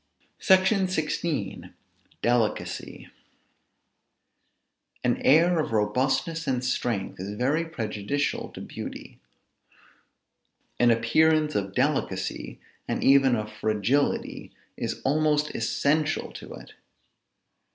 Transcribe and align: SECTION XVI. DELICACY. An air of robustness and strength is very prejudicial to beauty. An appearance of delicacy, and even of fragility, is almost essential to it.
SECTION 0.39 0.87
XVI. 0.87 1.73
DELICACY. 2.23 3.09
An 5.03 5.17
air 5.17 5.59
of 5.59 5.73
robustness 5.73 6.47
and 6.47 6.65
strength 6.65 7.19
is 7.19 7.35
very 7.37 7.65
prejudicial 7.65 8.49
to 8.53 8.61
beauty. 8.61 9.19
An 10.79 10.89
appearance 10.89 11.53
of 11.53 11.75
delicacy, 11.75 12.59
and 12.87 13.03
even 13.03 13.35
of 13.35 13.53
fragility, 13.53 14.51
is 14.75 14.99
almost 15.05 15.53
essential 15.53 16.31
to 16.31 16.51
it. 16.55 16.73